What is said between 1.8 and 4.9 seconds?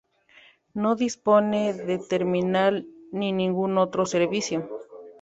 terminal ni ningún otro servicio.